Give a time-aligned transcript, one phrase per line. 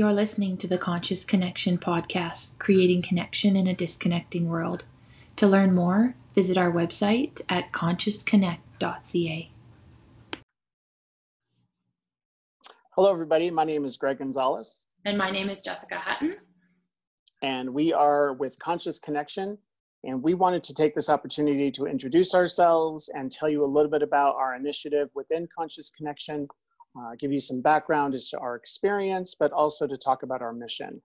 [0.00, 4.86] You're listening to the Conscious Connection podcast, creating connection in a disconnecting world.
[5.36, 9.50] To learn more, visit our website at consciousconnect.ca.
[12.94, 13.50] Hello, everybody.
[13.50, 14.84] My name is Greg Gonzalez.
[15.04, 16.38] And my name is Jessica Hutton.
[17.42, 19.58] And we are with Conscious Connection.
[20.04, 23.90] And we wanted to take this opportunity to introduce ourselves and tell you a little
[23.90, 26.48] bit about our initiative within Conscious Connection,
[26.98, 30.52] uh, give you some background as to our experience, but also to talk about our
[30.52, 31.00] mission.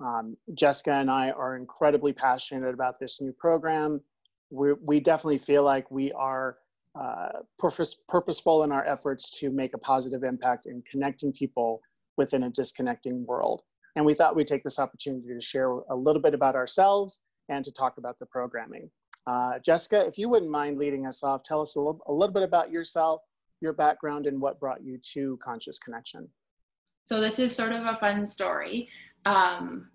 [0.00, 4.00] Um, Jessica and I are incredibly passionate about this new program.
[4.50, 6.58] we we definitely feel like we are
[6.98, 11.80] uh, purpose, purposeful in our efforts to make a positive impact in connecting people
[12.16, 13.62] within a disconnecting world.
[13.96, 17.64] And we thought we'd take this opportunity to share a little bit about ourselves and
[17.64, 18.90] to talk about the programming.
[19.26, 22.32] Uh, Jessica, if you wouldn't mind leading us off, tell us a little, a little
[22.32, 23.20] bit about yourself,
[23.66, 26.28] your background, and what brought you to Conscious Connection.
[27.04, 28.88] So this is sort of a fun story.
[29.24, 29.88] Um,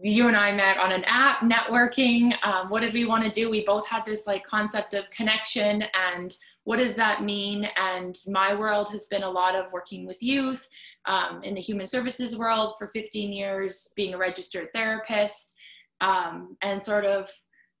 [0.00, 2.32] you and I met on an app, networking.
[2.42, 3.50] Um, what did we want to do?
[3.50, 7.68] We both had this like concept of connection and what does that mean?
[7.76, 10.68] And my world has been a lot of working with youth
[11.06, 15.54] um, in the human services world for 15 years, being a registered therapist,
[16.00, 17.30] um, and sort of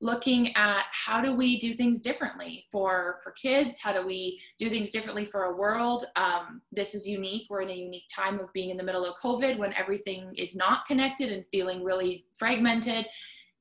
[0.00, 3.80] looking at how do we do things differently for for kids?
[3.80, 6.06] How do we do things differently for a world?
[6.16, 7.46] Um, this is unique.
[7.48, 10.54] We're in a unique time of being in the middle of covid when everything is
[10.54, 13.06] not connected and feeling really fragmented.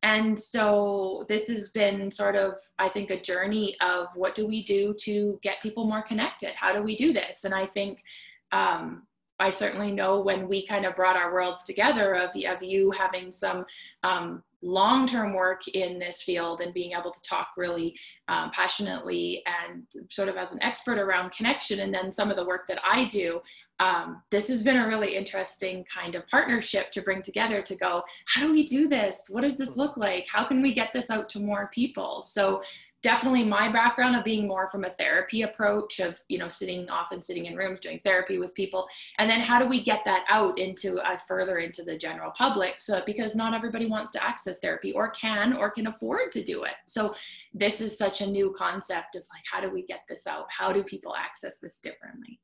[0.03, 4.63] And so this has been sort of i think a journey of what do we
[4.63, 6.51] do to get people more connected?
[6.55, 7.45] How do we do this?
[7.45, 8.03] And i think
[8.51, 9.07] um,
[9.39, 13.31] I certainly know when we kind of brought our worlds together of, of you having
[13.31, 13.65] some
[14.03, 17.95] um, long-term work in this field and being able to talk really
[18.27, 22.45] um, passionately and sort of as an expert around connection and then some of the
[22.45, 23.41] work that I do
[23.79, 28.03] um, this has been a really interesting kind of partnership to bring together to go
[28.25, 29.23] how do we do this?
[29.29, 30.27] What does this look like?
[30.29, 32.21] How can we get this out to more people?
[32.21, 32.61] So
[33.05, 37.21] definitely my background of being more from a therapy approach of you know sitting often
[37.21, 38.87] sitting in rooms doing therapy with people.
[39.19, 42.81] And then how do we get that out into uh, further into the general public?
[42.81, 46.63] So because not everybody wants to access therapy or can or can afford to do
[46.63, 46.73] it.
[46.87, 47.13] So
[47.53, 50.47] this is such a new concept of like how do we get this out?
[50.49, 52.39] How do people access this differently?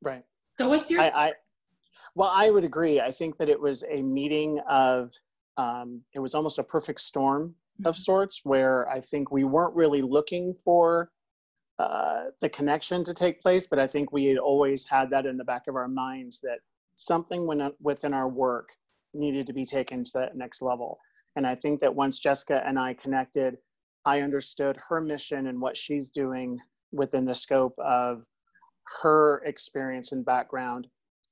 [0.00, 0.22] Right.
[0.60, 1.32] So what's your I, I
[2.14, 3.00] well i would agree.
[3.00, 5.12] I think that it was a meeting of
[5.56, 8.00] um, it was almost a perfect storm of mm-hmm.
[8.00, 11.10] sorts where I think we weren't really looking for
[11.78, 15.36] uh, the connection to take place, but I think we had always had that in
[15.36, 16.58] the back of our minds that
[16.96, 18.70] something when, within our work
[19.14, 20.98] needed to be taken to that next level.
[21.36, 23.58] And I think that once Jessica and I connected,
[24.04, 26.58] I understood her mission and what she's doing
[26.90, 28.24] within the scope of
[29.02, 30.88] her experience and background,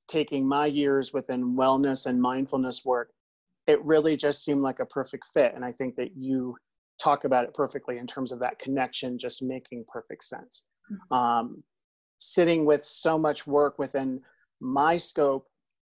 [0.07, 3.11] taking my years within wellness and mindfulness work
[3.67, 5.53] it really just seemed like a perfect fit.
[5.53, 6.57] And I think that you
[7.01, 10.65] talk about it perfectly in terms of that connection just making perfect sense.
[10.91, 11.13] Mm-hmm.
[11.13, 11.63] Um,
[12.19, 14.21] sitting with so much work within
[14.59, 15.47] my scope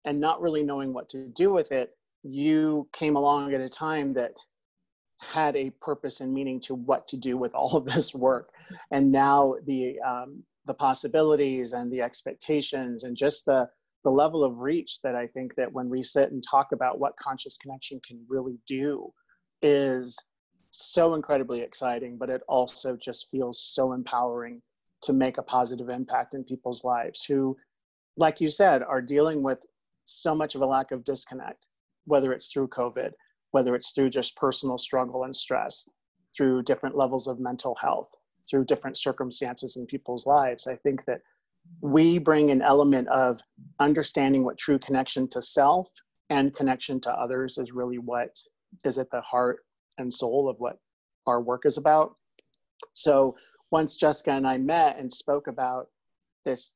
[0.05, 1.91] and not really knowing what to do with it,
[2.23, 4.33] you came along at a time that
[5.19, 8.53] had a purpose and meaning to what to do with all of this work.
[8.91, 13.67] And now the um, the possibilities and the expectations and just the
[14.03, 17.15] the level of reach that I think that when we sit and talk about what
[17.17, 19.13] conscious connection can really do
[19.61, 20.17] is
[20.71, 24.61] so incredibly exciting, but it also just feels so empowering
[25.03, 27.55] to make a positive impact in people's lives who,
[28.17, 29.63] like you said, are dealing with
[30.05, 31.67] so much of a lack of disconnect,
[32.05, 33.11] whether it's through COVID,
[33.51, 35.87] whether it's through just personal struggle and stress,
[36.35, 38.11] through different levels of mental health,
[38.49, 40.67] through different circumstances in people's lives.
[40.67, 41.21] I think that
[41.81, 43.41] we bring an element of
[43.79, 45.91] understanding what true connection to self
[46.29, 48.39] and connection to others is really what
[48.85, 49.59] is at the heart
[49.97, 50.77] and soul of what
[51.27, 52.15] our work is about.
[52.93, 53.35] So
[53.71, 55.87] once Jessica and I met and spoke about
[56.45, 56.73] this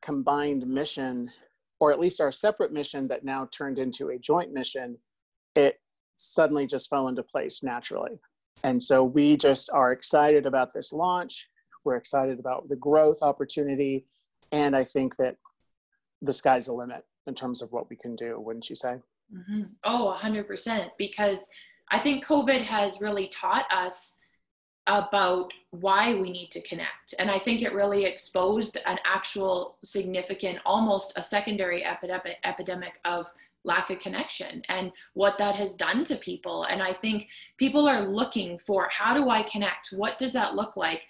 [0.00, 1.30] combined mission,
[1.78, 4.96] or at least our separate mission that now turned into a joint mission,
[5.56, 5.78] it
[6.16, 8.18] suddenly just fell into place naturally.
[8.64, 11.48] And so we just are excited about this launch.
[11.84, 14.06] We're excited about the growth opportunity
[14.52, 15.36] and I think that
[16.22, 18.96] the sky's the limit in terms of what we can do, wouldn't you say?
[19.34, 19.62] Mm-hmm.
[19.84, 20.90] Oh, 100%.
[20.98, 21.38] Because
[21.90, 24.16] I think COVID has really taught us
[24.86, 27.14] about why we need to connect.
[27.18, 33.30] And I think it really exposed an actual significant, almost a secondary epidemic, epidemic of
[33.64, 36.64] lack of connection and what that has done to people.
[36.64, 37.28] And I think
[37.58, 39.88] people are looking for how do I connect?
[39.92, 41.02] What does that look like?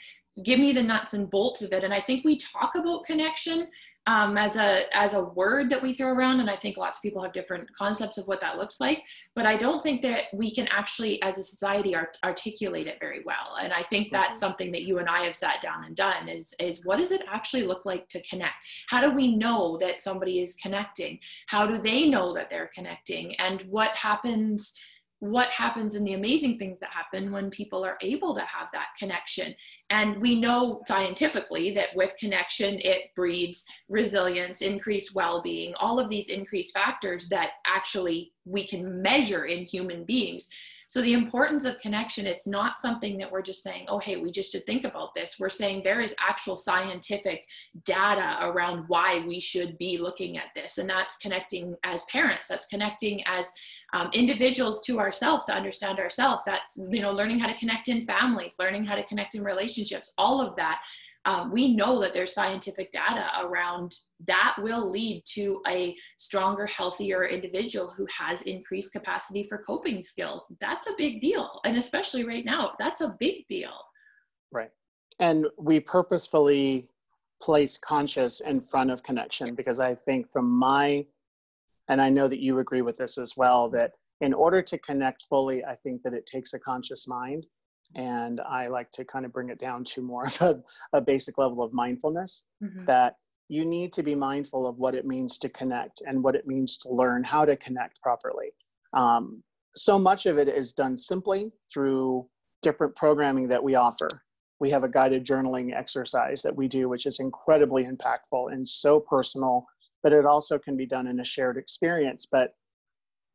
[0.42, 1.84] Give me the nuts and bolts of it.
[1.84, 3.68] And I think we talk about connection
[4.08, 7.02] um, as a as a word that we throw around, and I think lots of
[7.02, 9.02] people have different concepts of what that looks like.
[9.34, 13.20] But I don't think that we can actually, as a society, art- articulate it very
[13.26, 13.58] well.
[13.60, 14.38] And I think that's mm-hmm.
[14.38, 16.26] something that you and I have sat down and done.
[16.26, 18.54] Is is what does it actually look like to connect?
[18.88, 21.18] How do we know that somebody is connecting?
[21.48, 23.36] How do they know that they're connecting?
[23.36, 24.72] And what happens?
[25.20, 28.88] What happens and the amazing things that happen when people are able to have that
[28.98, 29.54] connection.
[29.90, 36.08] And we know scientifically that with connection, it breeds resilience, increased well being, all of
[36.08, 40.48] these increased factors that actually we can measure in human beings.
[40.88, 44.30] So, the importance of connection, it's not something that we're just saying, oh, hey, we
[44.30, 45.36] just should think about this.
[45.38, 47.46] We're saying there is actual scientific
[47.84, 50.78] data around why we should be looking at this.
[50.78, 53.52] And that's connecting as parents, that's connecting as
[53.92, 56.42] um, individuals to ourselves to understand ourselves.
[56.46, 60.12] That's, you know, learning how to connect in families, learning how to connect in relationships,
[60.16, 60.80] all of that
[61.24, 63.94] um, we know that there's scientific data around
[64.26, 70.50] that will lead to a stronger, healthier individual who has increased capacity for coping skills.
[70.60, 71.60] That's a big deal.
[71.64, 73.74] And especially right now, that's a big deal.
[74.52, 74.70] Right.
[75.18, 76.88] And we purposefully
[77.42, 81.04] place conscious in front of connection because I think from my,
[81.88, 85.22] and I know that you agree with this as well, that in order to connect
[85.24, 87.46] fully, I think that it takes a conscious mind
[87.94, 90.62] and I like to kind of bring it down to more of a,
[90.92, 92.84] a basic level of mindfulness mm-hmm.
[92.84, 93.16] that
[93.48, 96.76] you need to be mindful of what it means to connect and what it means
[96.78, 98.50] to learn how to connect properly.
[98.92, 99.42] Um,
[99.74, 102.26] so much of it is done simply through
[102.62, 104.08] different programming that we offer.
[104.60, 109.00] We have a guided journaling exercise that we do, which is incredibly impactful and so
[109.00, 109.64] personal,
[110.02, 112.28] but it also can be done in a shared experience.
[112.30, 112.50] But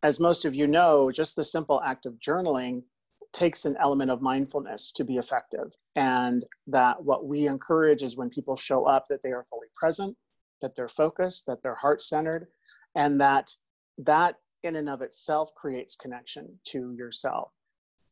[0.04, 2.84] as most of you know, just the simple act of journaling
[3.34, 5.76] takes an element of mindfulness to be effective.
[5.96, 10.16] And that what we encourage is when people show up, that they are fully present,
[10.62, 12.48] that they're focused, that they're heart centered,
[12.96, 13.52] and that
[13.98, 17.52] that in and of itself creates connection to yourself.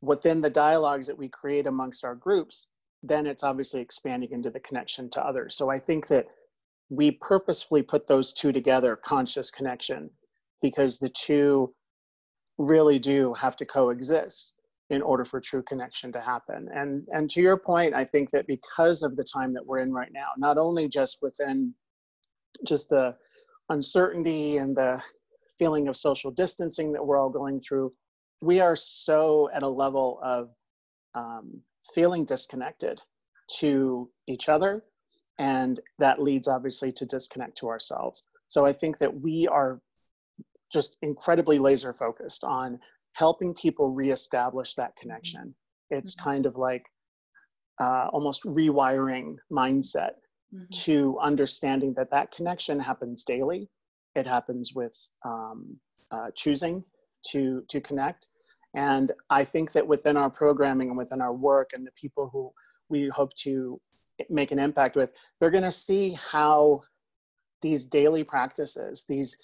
[0.01, 2.69] Within the dialogues that we create amongst our groups,
[3.03, 5.55] then it's obviously expanding into the connection to others.
[5.55, 6.27] So I think that
[6.89, 10.09] we purposefully put those two together, conscious connection,
[10.61, 11.73] because the two
[12.57, 14.55] really do have to coexist
[14.91, 16.67] in order for true connection to happen.
[16.75, 19.93] And, and to your point, I think that because of the time that we're in
[19.93, 21.73] right now, not only just within
[22.67, 23.15] just the
[23.69, 25.01] uncertainty and the
[25.57, 27.93] feeling of social distancing that we're all going through,
[28.41, 30.49] we are so at a level of
[31.15, 31.61] um,
[31.95, 32.99] feeling disconnected
[33.59, 34.83] to each other.
[35.39, 38.25] And that leads obviously to disconnect to ourselves.
[38.49, 39.79] So I think that we are
[40.71, 42.77] just incredibly laser focused on
[43.13, 45.55] helping people reestablish that connection.
[45.89, 46.29] It's mm-hmm.
[46.29, 46.85] kind of like
[47.79, 50.13] uh, almost rewiring mindset
[50.53, 50.63] mm-hmm.
[50.71, 53.69] to understanding that that connection happens daily.
[54.15, 55.77] It happens with um,
[56.11, 56.83] uh, choosing
[57.27, 58.27] to to connect,
[58.75, 62.51] and I think that within our programming and within our work and the people who
[62.89, 63.79] we hope to
[64.29, 66.81] make an impact with, they're going to see how
[67.61, 69.37] these daily practices, these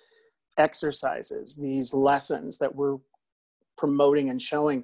[0.58, 2.98] exercises, these lessons that we're
[3.78, 4.84] promoting and showing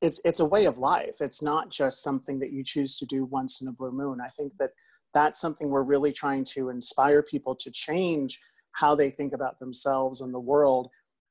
[0.00, 1.16] it's it's a way of life.
[1.20, 4.20] It's not just something that you choose to do once in a blue moon.
[4.20, 4.70] I think that
[5.14, 8.40] that's something we're really trying to inspire people to change
[8.72, 10.88] how they think about themselves and the world.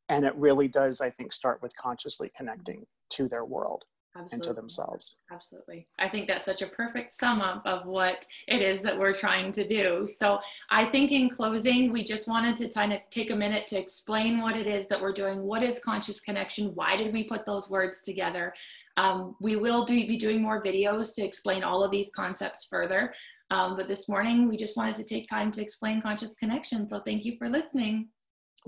[0.10, 3.84] And it really does i think start with consciously connecting to their world
[4.20, 4.36] Absolutely.
[4.36, 5.16] and to themselves.
[5.32, 5.86] Absolutely.
[6.00, 9.52] I think that's such a perfect sum up of what it is that we're trying
[9.54, 10.08] to do.
[10.08, 13.78] So I think in closing, we just wanted to kind of take a minute to
[13.78, 15.44] explain what it is that we're doing.
[15.44, 16.72] What is conscious connection?
[16.74, 18.54] Why did we put those words together?
[18.98, 23.14] Um, we will do, be doing more videos to explain all of these concepts further.
[23.52, 26.90] Um, but this morning, we just wanted to take time to explain conscious connection.
[26.90, 28.10] So thank you for listening.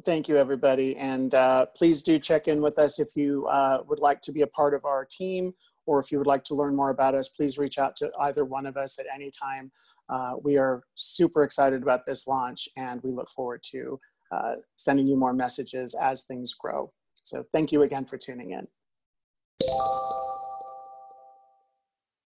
[0.05, 0.95] Thank you, everybody.
[0.95, 4.41] And uh, please do check in with us if you uh, would like to be
[4.41, 5.53] a part of our team
[5.85, 8.45] or if you would like to learn more about us, please reach out to either
[8.45, 9.71] one of us at any time.
[10.07, 13.99] Uh, we are super excited about this launch and we look forward to
[14.31, 16.91] uh, sending you more messages as things grow.
[17.23, 18.67] So thank you again for tuning in.